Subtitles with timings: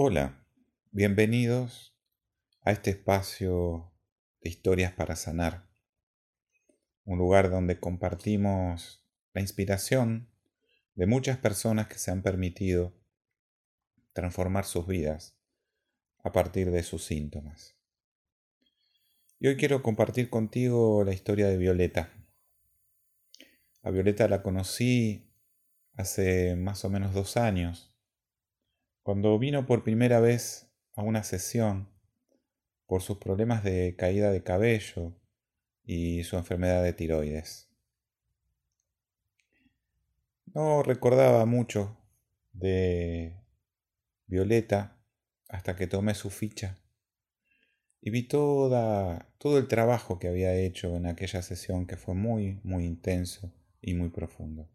[0.00, 0.46] Hola,
[0.92, 1.92] bienvenidos
[2.60, 3.92] a este espacio
[4.40, 5.68] de historias para sanar,
[7.04, 10.30] un lugar donde compartimos la inspiración
[10.94, 12.94] de muchas personas que se han permitido
[14.12, 15.36] transformar sus vidas
[16.22, 17.76] a partir de sus síntomas.
[19.40, 22.12] Y hoy quiero compartir contigo la historia de Violeta.
[23.82, 25.28] A Violeta la conocí
[25.96, 27.87] hace más o menos dos años
[29.08, 31.88] cuando vino por primera vez a una sesión
[32.84, 35.18] por sus problemas de caída de cabello
[35.82, 37.70] y su enfermedad de tiroides.
[40.52, 41.96] No recordaba mucho
[42.52, 43.34] de
[44.26, 45.00] Violeta
[45.48, 46.76] hasta que tomé su ficha
[48.02, 52.60] y vi toda, todo el trabajo que había hecho en aquella sesión que fue muy,
[52.62, 54.68] muy intenso y muy profundo.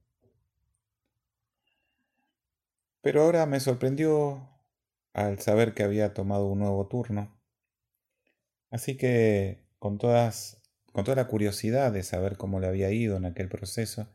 [3.03, 4.49] Pero ahora me sorprendió
[5.11, 7.37] al saber que había tomado un nuevo turno.
[8.71, 13.49] Así que con con toda la curiosidad de saber cómo le había ido en aquel
[13.49, 14.07] proceso,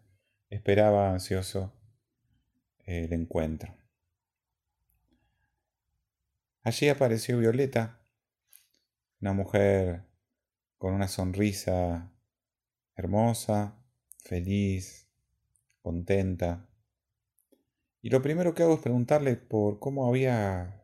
[0.49, 1.71] esperaba ansioso
[2.79, 3.77] el encuentro.
[6.63, 8.01] Allí apareció Violeta,
[9.21, 10.07] una mujer
[10.79, 12.11] con una sonrisa
[12.97, 13.77] hermosa,
[14.25, 15.11] feliz,
[15.83, 16.68] contenta,
[18.01, 20.83] y lo primero que hago es preguntarle por cómo había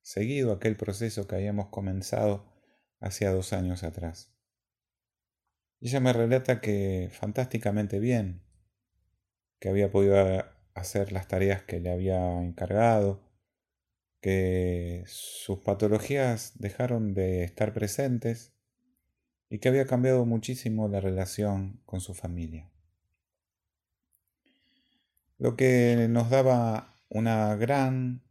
[0.00, 2.46] seguido aquel proceso que habíamos comenzado
[3.00, 4.32] hacía dos años atrás.
[5.80, 8.42] Ella me relata que fantásticamente bien,
[9.58, 10.16] que había podido
[10.74, 13.22] hacer las tareas que le había encargado,
[14.20, 18.54] que sus patologías dejaron de estar presentes
[19.48, 22.70] y que había cambiado muchísimo la relación con su familia
[25.40, 28.22] lo que nos daba una gran,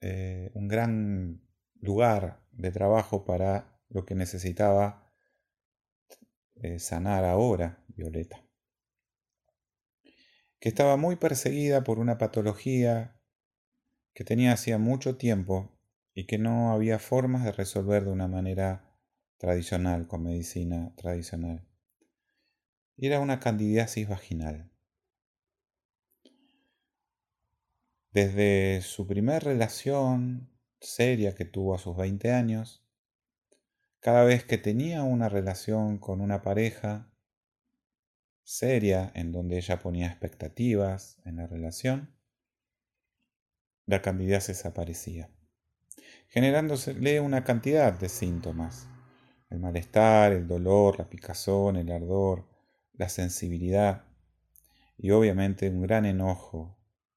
[0.00, 5.12] eh, un gran lugar de trabajo para lo que necesitaba
[6.54, 8.42] eh, sanar ahora Violeta,
[10.58, 13.20] que estaba muy perseguida por una patología
[14.14, 15.78] que tenía hacía mucho tiempo
[16.14, 18.98] y que no había formas de resolver de una manera
[19.36, 21.68] tradicional, con medicina tradicional.
[22.96, 24.72] Era una candidiasis vaginal.
[28.16, 30.48] Desde su primer relación
[30.80, 32.82] seria que tuvo a sus 20 años,
[34.00, 37.12] cada vez que tenía una relación con una pareja
[38.42, 42.16] seria en donde ella ponía expectativas en la relación,
[43.84, 45.28] la se desaparecía,
[46.28, 48.88] generándosele una cantidad de síntomas.
[49.50, 52.48] El malestar, el dolor, la picazón, el ardor,
[52.94, 54.06] la sensibilidad
[54.96, 56.75] y obviamente un gran enojo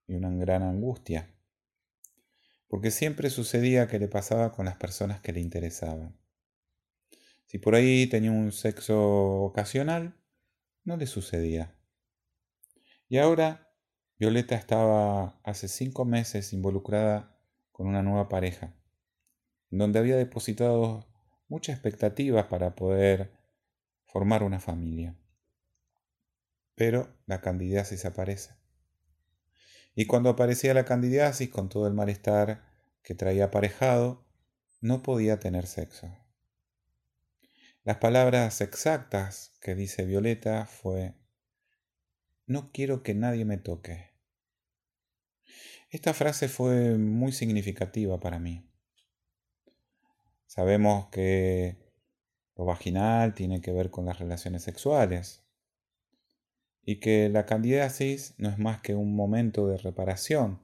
[0.09, 1.34] y una gran angustia,
[2.68, 6.20] porque siempre sucedía que le pasaba con las personas que le interesaban.
[7.46, 10.16] Si por ahí tenía un sexo ocasional,
[10.84, 11.75] no le sucedía.
[13.08, 13.72] Y ahora
[14.18, 17.40] Violeta estaba hace cinco meses involucrada
[17.72, 18.76] con una nueva pareja,
[19.70, 21.08] donde había depositado
[21.47, 23.31] mucha expectativa para poder
[24.06, 25.16] formar una familia.
[26.76, 28.59] Pero la candidacia desaparece.
[30.00, 32.64] Y cuando aparecía la candidiasis con todo el malestar
[33.04, 34.24] que traía aparejado,
[34.80, 36.08] no podía tener sexo.
[37.84, 41.16] Las palabras exactas que dice Violeta fue,
[42.46, 44.12] no quiero que nadie me toque.
[45.90, 48.66] Esta frase fue muy significativa para mí.
[50.48, 51.76] Sabemos que
[52.56, 55.44] lo vaginal tiene que ver con las relaciones sexuales,
[56.84, 60.62] y que la candidiasis no es más que un momento de reparación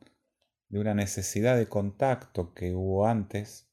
[0.70, 3.70] de una necesidad de contacto que hubo antes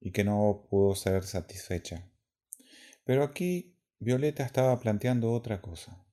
[0.00, 2.10] y que no pudo ser satisfecha.
[3.04, 6.04] Pero aquí Violeta estaba planteando otra cosa.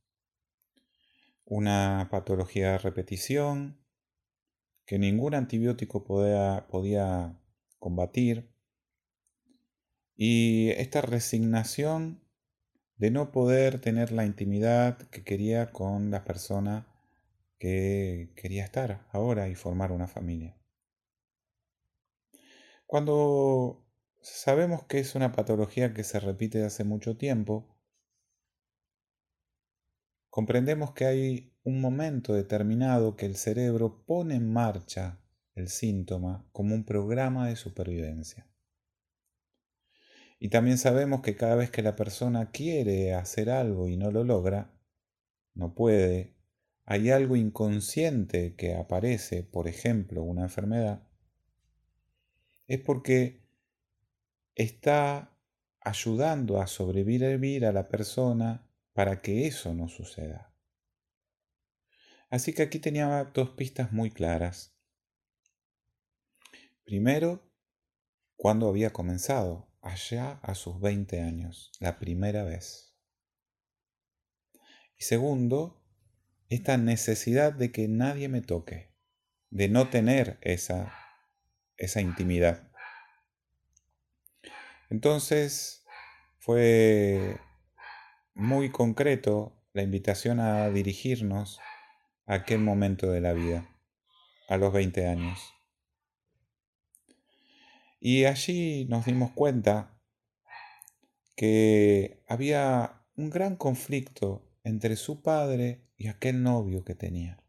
[1.46, 3.80] Una patología de repetición
[4.86, 7.40] que ningún antibiótico podía, podía
[7.80, 8.50] combatir
[10.16, 12.27] y esta resignación
[12.98, 16.88] de no poder tener la intimidad que quería con la persona
[17.60, 20.58] que quería estar ahora y formar una familia.
[22.86, 23.86] Cuando
[24.22, 27.68] sabemos que es una patología que se repite hace mucho tiempo,
[30.30, 35.20] comprendemos que hay un momento determinado que el cerebro pone en marcha
[35.54, 38.48] el síntoma como un programa de supervivencia.
[40.40, 44.24] Y también sabemos que cada vez que la persona quiere hacer algo y no lo
[44.24, 44.72] logra,
[45.54, 46.38] no puede
[46.90, 51.06] hay algo inconsciente que aparece, por ejemplo, una enfermedad,
[52.66, 53.46] es porque
[54.56, 55.38] está
[55.82, 60.54] ayudando a sobrevivir a la persona para que eso no suceda.
[62.30, 64.74] Así que aquí tenía dos pistas muy claras.
[66.86, 67.52] Primero,
[68.38, 72.96] cuando había comenzado, allá a sus 20 años, la primera vez.
[74.98, 75.84] Y segundo,
[76.50, 78.94] esta necesidad de que nadie me toque,
[79.50, 80.94] de no tener esa,
[81.78, 82.72] esa intimidad.
[84.90, 85.86] Entonces
[86.40, 87.40] fue
[88.34, 91.60] muy concreto la invitación a dirigirnos
[92.26, 93.70] a aquel momento de la vida,
[94.48, 95.57] a los 20 años.
[98.00, 100.00] Y allí nos dimos cuenta
[101.36, 107.44] que había un gran conflicto entre su padre y aquel novio que tenía.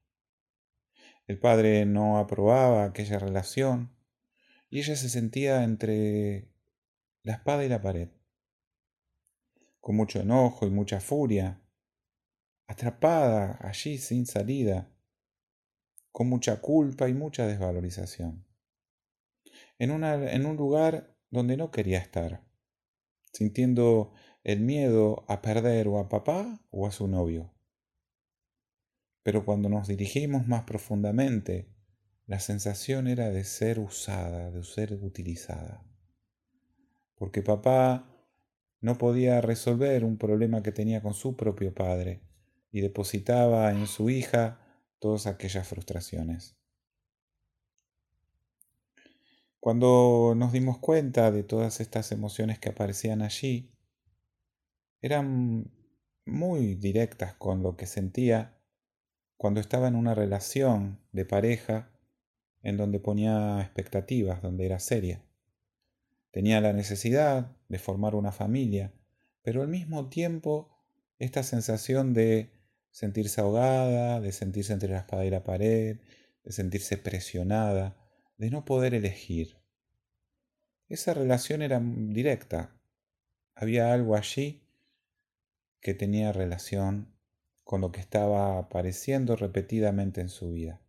[1.26, 3.94] El padre no aprobaba aquella relación
[4.70, 6.50] y ella se sentía entre
[7.22, 8.08] la espada y la pared,
[9.80, 11.60] con mucho enojo y mucha furia,
[12.66, 14.90] atrapada allí sin salida,
[16.12, 18.47] con mucha culpa y mucha desvalorización,
[19.78, 22.44] en, en un lugar donde no quería estar,
[23.32, 24.12] sintiendo
[24.44, 27.52] el miedo a perder o a papá o a su novio.
[29.22, 31.68] Pero cuando nos dirigimos más profundamente,
[32.26, 35.84] la sensación era de ser usada, de ser utilizada.
[37.14, 38.14] Porque papá
[38.80, 42.22] no podía resolver un problema que tenía con su propio padre
[42.70, 44.60] y depositaba en su hija
[44.98, 46.57] todas aquellas frustraciones.
[49.60, 53.72] Cuando nos dimos cuenta de todas estas emociones que aparecían allí,
[55.00, 55.70] eran
[56.24, 58.58] muy directas con lo que sentía
[59.36, 61.90] cuando estaba en una relación de pareja
[62.62, 65.22] en donde ponía expectativas, donde era seria.
[66.30, 68.92] Tenía la necesidad de formar una familia,
[69.42, 70.70] pero al mismo tiempo
[71.18, 72.52] esta sensación de
[72.90, 75.98] sentirse ahogada, de sentirse entre la espada y la pared,
[76.44, 77.96] de sentirse presionada,
[78.38, 79.58] de no poder elegir.
[80.88, 82.80] Esa relación era directa.
[83.54, 84.62] Había algo allí
[85.80, 87.14] que tenía relación
[87.64, 90.80] con lo que estaba apareciendo repetidamente en su vida.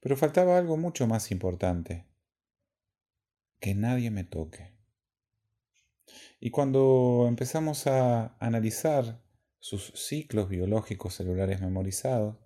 [0.00, 2.06] Pero faltaba algo mucho más importante,
[3.58, 4.72] que nadie me toque.
[6.38, 9.20] Y cuando empezamos a analizar
[9.58, 12.36] sus ciclos biológicos celulares memorizados,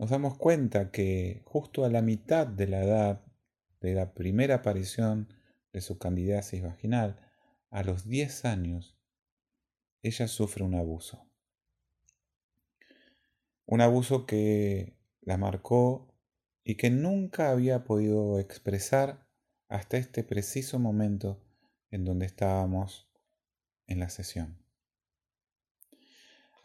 [0.00, 3.20] nos damos cuenta que justo a la mitad de la edad
[3.82, 5.28] de la primera aparición
[5.74, 7.20] de su candidiasis vaginal,
[7.68, 8.96] a los 10 años,
[10.00, 11.28] ella sufre un abuso.
[13.66, 16.08] Un abuso que la marcó
[16.64, 19.28] y que nunca había podido expresar
[19.68, 21.44] hasta este preciso momento
[21.90, 23.12] en donde estábamos
[23.86, 24.59] en la sesión.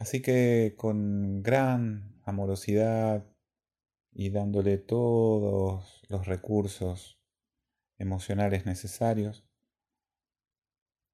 [0.06, 3.26] Así que con gran amorosidad
[4.12, 7.20] y dándole todos los recursos
[7.98, 9.48] emocionales necesarios,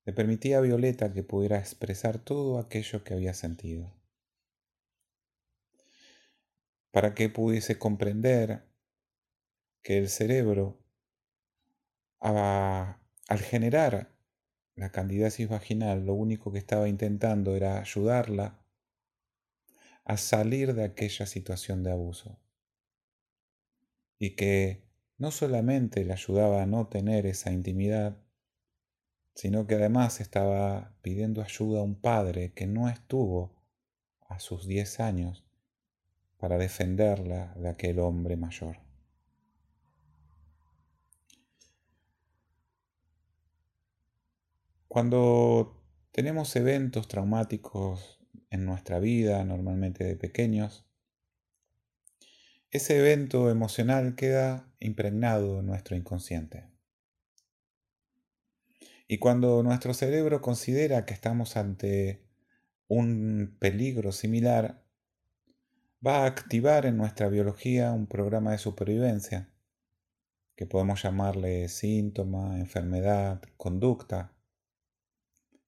[0.04, 3.96] le permití a Violeta que pudiera expresar todo aquello que había sentido.
[6.92, 8.68] Para que pudiese comprender
[9.84, 10.84] que el cerebro,
[12.20, 14.14] al generar
[14.76, 18.61] la candidiasis vaginal, lo único que estaba intentando era ayudarla
[20.12, 22.38] a salir de aquella situación de abuso.
[24.20, 24.84] Y que
[25.18, 28.18] no solamente le ayudaba a no tener esa intimidad,
[29.36, 33.56] sino que además estaba pidiendo ayuda a un padre que no estuvo
[34.28, 35.46] a sus 10 años
[36.38, 38.80] para defenderla de aquel hombre mayor.
[44.90, 48.21] Cuando tenemos eventos traumáticos
[48.52, 50.86] en nuestra vida, normalmente de pequeños,
[52.70, 56.70] ese evento emocional queda impregnado en nuestro inconsciente.
[59.08, 62.24] Y cuando nuestro cerebro considera que estamos ante
[62.88, 64.86] un peligro similar,
[66.06, 69.50] va a activar en nuestra biología un programa de supervivencia,
[70.56, 74.34] que podemos llamarle síntoma, enfermedad, conducta,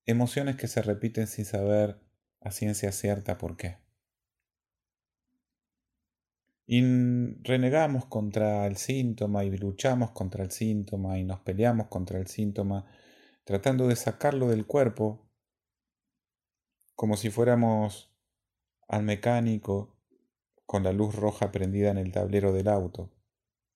[0.06, 2.02] emociones que se repiten sin saber
[2.43, 3.77] a ciencia cierta por qué.
[6.65, 6.81] Y
[7.43, 12.85] renegamos contra el síntoma y luchamos contra el síntoma y nos peleamos contra el síntoma,
[13.43, 15.29] tratando de sacarlo del cuerpo
[16.95, 18.12] como si fuéramos
[18.88, 19.97] al mecánico
[20.65, 23.12] con la luz roja prendida en el tablero del auto,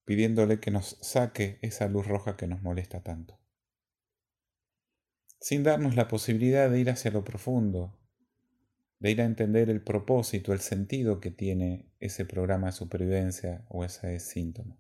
[0.06, 3.38] pidiéndole que nos saque esa luz roja que nos molesta tanto.
[5.40, 7.98] Sin darnos la posibilidad de ir hacia lo profundo,
[9.00, 13.84] de ir a entender el propósito, el sentido que tiene ese programa de supervivencia o
[13.84, 14.78] ese síntoma.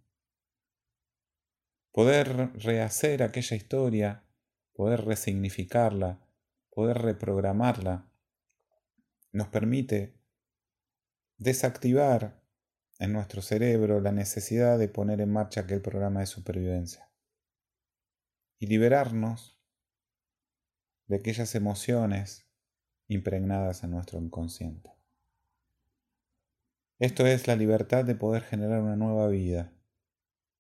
[1.92, 4.24] Poder rehacer aquella historia,
[4.74, 6.20] poder resignificarla,
[6.70, 8.10] poder reprogramarla,
[9.32, 10.16] nos permite
[11.38, 12.42] desactivar
[13.00, 17.12] en nuestro cerebro la necesidad de poner en marcha aquel programa de supervivencia
[18.60, 19.60] y liberarnos
[21.06, 22.47] de aquellas emociones
[23.08, 24.92] impregnadas en nuestro inconsciente.
[27.00, 29.72] Esto es la libertad de poder generar una nueva vida.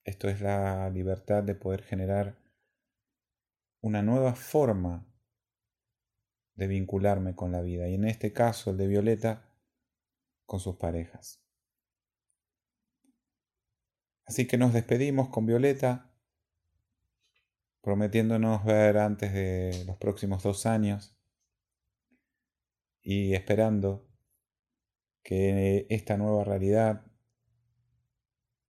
[0.03, 2.37] Esto es la libertad de poder generar
[3.81, 5.05] una nueva forma
[6.55, 7.87] de vincularme con la vida.
[7.87, 9.49] Y en este caso, el de Violeta,
[10.45, 11.41] con sus parejas.
[14.25, 16.11] Así que nos despedimos con Violeta,
[17.81, 21.16] prometiéndonos ver antes de los próximos dos años
[23.09, 24.05] y esperando
[25.23, 27.05] que esta nueva realidad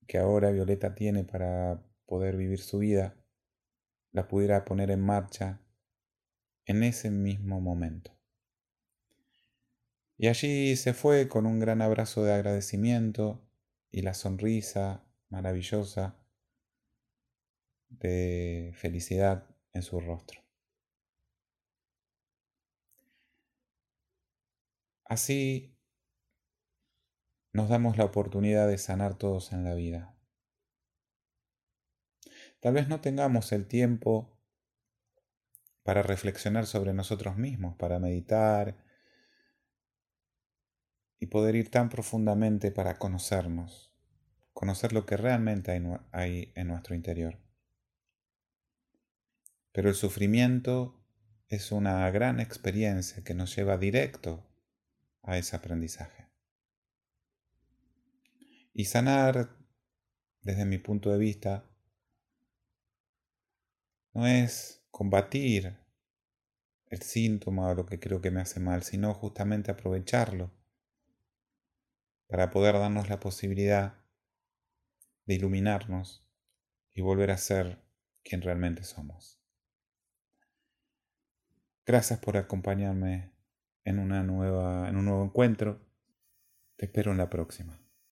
[0.06, 3.16] que ahora Violeta tiene para poder vivir su vida,
[4.12, 5.60] la pudiera poner en marcha
[6.66, 8.16] en ese mismo momento.
[10.16, 13.44] Y allí se fue con un gran abrazo de agradecimiento
[13.90, 16.16] y la sonrisa maravillosa
[17.88, 20.47] de felicidad en su rostro.
[25.08, 25.74] Así
[27.54, 30.14] nos damos la oportunidad de sanar todos en la vida.
[32.60, 34.38] Tal vez no tengamos el tiempo
[35.82, 38.84] para reflexionar sobre nosotros mismos, para meditar
[41.18, 43.90] y poder ir tan profundamente para conocernos,
[44.52, 45.72] conocer lo que realmente
[46.12, 47.40] hay, en nuestro interior.
[49.72, 51.02] Pero el sufrimiento
[51.48, 54.47] es una gran experiencia que nos lleva directo
[55.28, 56.26] a ese aprendizaje.
[58.72, 59.58] Y sanar,
[60.40, 61.68] desde mi punto de vista,
[64.14, 65.76] no es combatir
[66.86, 70.50] el síntoma o lo que creo que me hace mal, sino justamente aprovecharlo
[72.26, 73.98] para poder darnos la posibilidad
[75.26, 76.26] de iluminarnos
[76.94, 77.82] y volver a ser
[78.22, 79.38] quien realmente somos.
[81.84, 83.37] Gracias por acompañarme
[83.88, 85.80] en, una nueva, en un nuevo encuentro.
[86.76, 87.80] Te espero en la próxima.